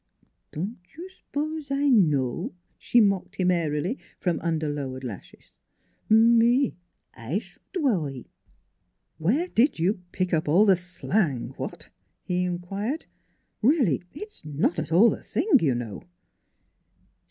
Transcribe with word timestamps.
"Don' 0.51 0.79
you 0.97 1.07
s'pose 1.11 1.67
7 1.67 2.09
know?" 2.09 2.55
she 2.79 2.99
mocked 2.99 3.35
him 3.35 3.51
airily 3.51 3.99
from 4.17 4.39
under 4.39 4.67
lowered 4.67 5.03
lashes." 5.03 5.59
Me 6.09 6.75
I 7.13 7.37
s'ould 7.37 7.75
worr 7.83 8.09
y! 8.11 8.25
""Where 9.19 9.47
did 9.47 9.77
you 9.77 10.01
pick 10.11 10.33
up 10.33 10.47
all 10.47 10.65
the 10.65 10.75
slang 10.75 11.49
what?" 11.49 11.89
he 12.23 12.45
inquired." 12.45 13.05
Really 13.61 14.01
it's 14.15 14.43
not 14.43 14.79
at 14.79 14.91
all 14.91 15.11
the 15.11 15.21
thing, 15.21 15.51
you 15.59 15.75
know." 15.75 16.01